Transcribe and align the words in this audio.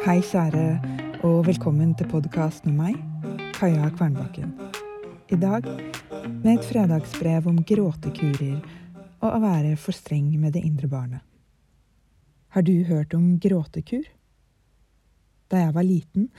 Hei, 0.00 0.22
kjære, 0.24 0.80
og 1.28 1.42
velkommen 1.44 1.90
til 1.92 2.06
podkast 2.08 2.64
med 2.64 2.78
meg, 2.78 3.42
Kaja 3.52 3.90
Kvernbakken. 3.92 4.54
I 5.28 5.36
dag 5.36 5.66
med 6.40 6.48
et 6.54 6.64
fredagsbrev 6.64 7.50
om 7.50 7.58
gråtekurer 7.68 8.62
og 9.20 9.26
å 9.28 9.42
være 9.42 9.74
for 9.76 9.92
streng 9.92 10.30
med 10.40 10.56
det 10.56 10.62
indre 10.64 10.88
barnet. 10.88 11.20
Har 12.56 12.64
du 12.64 12.72
hørt 12.88 13.12
om 13.12 13.34
gråtekur? 13.44 14.08
Da 15.52 15.66
jeg 15.66 15.76
var 15.76 15.84
liten, 15.84 16.30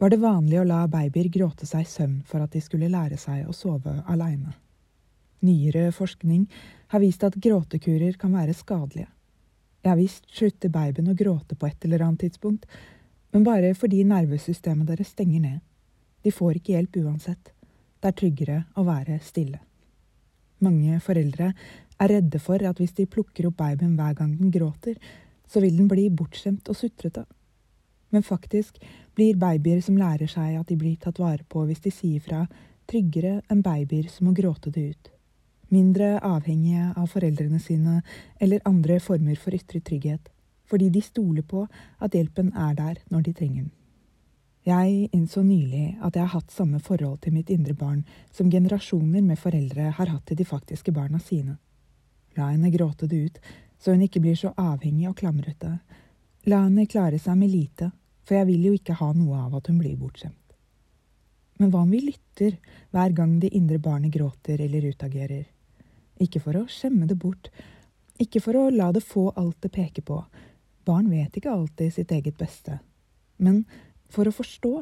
var 0.00 0.08
det 0.08 0.22
vanlig 0.24 0.62
å 0.62 0.66
la 0.72 0.86
babyer 0.88 1.28
gråte 1.36 1.68
seg 1.68 1.84
i 1.84 1.92
søvn 1.92 2.22
for 2.24 2.40
at 2.40 2.56
de 2.56 2.64
skulle 2.64 2.88
lære 2.88 3.20
seg 3.20 3.44
å 3.44 3.52
sove 3.52 3.98
aleine. 4.08 4.56
Nyere 5.44 5.90
forskning 5.92 6.48
har 6.96 7.04
vist 7.04 7.28
at 7.28 7.36
gråtekurer 7.36 8.16
kan 8.16 8.32
være 8.32 8.56
skadelige. 8.56 9.12
Ja 9.84 9.98
visst 9.98 10.24
slutter 10.30 10.70
babyen 10.72 11.12
å 11.12 11.18
gråte 11.18 11.58
på 11.58 11.66
et 11.66 11.84
eller 11.84 12.06
annet 12.06 12.24
tidspunkt, 12.24 12.64
men 13.32 13.44
bare 13.44 13.72
fordi 13.78 14.02
nervesystemet 14.04 14.88
deres 14.88 15.12
stenger 15.14 15.40
ned. 15.40 15.60
De 16.22 16.30
får 16.32 16.58
ikke 16.58 16.76
hjelp 16.76 16.98
uansett. 17.02 17.52
Det 18.02 18.10
er 18.10 18.18
tryggere 18.18 18.58
å 18.76 18.84
være 18.86 19.18
stille. 19.24 19.60
Mange 20.62 20.98
foreldre 21.02 21.52
er 22.02 22.12
redde 22.12 22.38
for 22.42 22.62
at 22.66 22.78
hvis 22.78 22.94
de 22.98 23.08
plukker 23.10 23.48
opp 23.48 23.56
babyen 23.58 23.96
hver 23.98 24.14
gang 24.18 24.34
den 24.38 24.52
gråter, 24.54 24.98
så 25.48 25.62
vil 25.62 25.76
den 25.78 25.88
bli 25.90 26.08
bortskjemt 26.10 26.68
og 26.70 26.78
sutrete. 26.78 27.24
Men 28.12 28.26
faktisk 28.26 28.78
blir 29.16 29.38
babyer 29.40 29.80
som 29.84 29.96
lærer 29.98 30.28
seg 30.30 30.58
at 30.58 30.68
de 30.68 30.76
blir 30.78 30.98
tatt 31.00 31.18
vare 31.22 31.44
på 31.48 31.64
hvis 31.68 31.82
de 31.86 31.92
sier 31.94 32.20
fra, 32.22 32.44
tryggere 32.90 33.40
enn 33.50 33.64
babyer 33.64 34.10
som 34.12 34.28
må 34.28 34.36
gråte 34.36 34.70
det 34.74 34.84
ut. 34.92 35.10
Mindre 35.72 36.18
avhengige 36.20 36.90
av 37.00 37.08
foreldrene 37.08 37.60
sine 37.62 38.02
eller 38.38 38.60
andre 38.68 38.98
former 39.00 39.38
for 39.40 39.56
ytre 39.56 39.80
trygghet 39.80 40.28
fordi 40.72 40.88
de 40.88 41.04
stoler 41.04 41.44
på 41.44 41.66
at 42.00 42.16
hjelpen 42.16 42.52
er 42.56 42.74
der 42.78 43.00
når 43.12 43.28
de 43.28 43.36
trenger 43.36 43.62
den. 43.66 43.72
Jeg 44.64 45.08
innså 45.10 45.42
nylig 45.42 45.96
at 46.06 46.14
jeg 46.14 46.22
har 46.22 46.38
hatt 46.38 46.54
samme 46.54 46.78
forhold 46.80 47.18
til 47.24 47.34
mitt 47.34 47.50
indre 47.50 47.74
barn 47.74 48.04
som 48.30 48.50
generasjoner 48.50 49.24
med 49.26 49.40
foreldre 49.40 49.90
har 49.96 50.12
hatt 50.12 50.22
til 50.28 50.38
de 50.38 50.46
faktiske 50.46 50.94
barna 50.94 51.18
sine. 51.18 51.56
La 52.38 52.52
henne 52.52 52.70
gråte 52.70 53.08
det 53.10 53.18
ut, 53.26 53.40
så 53.82 53.92
hun 53.92 54.04
ikke 54.06 54.22
blir 54.22 54.38
så 54.38 54.52
avhengig 54.56 55.08
og 55.10 55.16
klamrete. 55.18 55.72
La 56.46 56.62
henne 56.62 56.86
klare 56.86 57.18
seg 57.18 57.40
med 57.40 57.50
lite, 57.50 57.90
for 58.22 58.38
jeg 58.38 58.48
vil 58.52 58.68
jo 58.68 58.76
ikke 58.78 58.96
ha 59.02 59.10
noe 59.16 59.42
av 59.48 59.58
at 59.58 59.66
hun 59.68 59.82
blir 59.82 59.98
bortskjemt. 59.98 60.38
Men 61.58 61.74
hva 61.74 61.82
om 61.82 61.90
vi 61.90 62.04
lytter 62.06 62.54
hver 62.94 63.12
gang 63.18 63.34
det 63.42 63.52
indre 63.58 63.82
barnet 63.82 64.14
gråter 64.14 64.62
eller 64.62 64.86
utagerer? 64.94 65.44
Ikke 66.22 66.40
for 66.40 66.60
å 66.60 66.68
skjemme 66.70 67.10
det 67.10 67.18
bort, 67.18 67.50
ikke 68.22 68.40
for 68.44 68.58
å 68.58 68.70
la 68.70 68.92
det 68.94 69.02
få 69.02 69.32
alt 69.34 69.58
det 69.66 69.72
peker 69.74 70.06
på, 70.06 70.22
Barn 70.84 71.10
vet 71.10 71.36
ikke 71.36 71.52
alltid 71.52 71.94
sitt 71.94 72.12
eget 72.12 72.38
beste. 72.38 72.78
Men 73.36 73.64
for 74.12 74.28
å 74.28 74.34
forstå, 74.34 74.72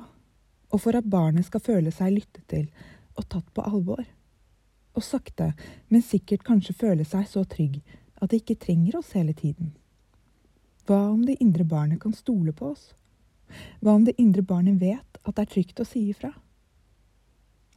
og 0.71 0.81
for 0.81 0.97
at 0.97 1.09
barnet 1.11 1.47
skal 1.49 1.63
føle 1.65 1.93
seg 1.95 2.15
lyttet 2.15 2.47
til 2.51 2.69
og 3.19 3.27
tatt 3.29 3.49
på 3.55 3.65
alvor. 3.67 4.05
Og 4.97 5.05
sakte, 5.05 5.53
men 5.89 6.03
sikkert 6.03 6.45
kanskje 6.47 6.77
føle 6.79 7.07
seg 7.07 7.27
så 7.31 7.45
trygg 7.49 7.81
at 8.21 8.31
det 8.31 8.43
ikke 8.43 8.61
trenger 8.65 9.01
oss 9.01 9.13
hele 9.17 9.35
tiden. 9.37 9.75
Hva 10.87 11.11
om 11.13 11.23
det 11.27 11.39
indre 11.43 11.65
barnet 11.65 12.01
kan 12.03 12.15
stole 12.17 12.55
på 12.57 12.73
oss? 12.73 12.91
Hva 13.83 13.95
om 13.99 14.07
det 14.07 14.17
indre 14.19 14.43
barnet 14.47 14.81
vet 14.81 15.21
at 15.25 15.37
det 15.37 15.45
er 15.45 15.53
trygt 15.55 15.83
å 15.83 15.89
si 15.89 16.07
ifra? 16.11 16.33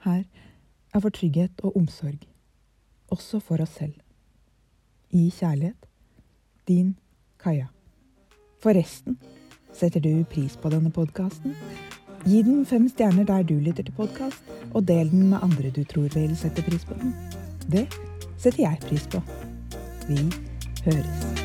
Her 0.06 0.24
er 0.94 1.04
vår 1.04 1.14
trygghet 1.16 1.64
og 1.64 1.78
omsorg, 1.80 2.26
også 3.14 3.40
for 3.42 3.64
oss 3.64 3.78
selv. 3.80 3.96
I 5.14 5.30
kjærlighet, 5.34 5.88
din 6.68 6.96
Kaja. 7.44 7.70
Forresten, 8.64 9.18
setter 9.74 10.00
du 10.00 10.24
pris 10.24 10.54
på 10.56 10.70
denne 10.72 10.88
podkasten? 10.96 11.52
Gi 12.24 12.40
den 12.48 12.62
fem 12.66 12.86
stjerner 12.88 13.28
der 13.28 13.44
du 13.44 13.58
lytter 13.60 13.84
til 13.84 13.98
podkast, 13.98 14.40
og 14.72 14.88
del 14.88 15.12
den 15.12 15.28
med 15.34 15.44
andre 15.44 15.74
du 15.76 15.84
tror 15.84 16.08
vil 16.16 16.32
sette 16.40 16.64
pris 16.64 16.88
på 16.88 16.96
den. 17.02 17.12
Det 17.68 17.90
setter 18.38 18.64
jeg 18.64 18.86
pris 18.88 19.08
på. 19.12 19.20
Vi 20.08 20.30
høres. 20.86 21.43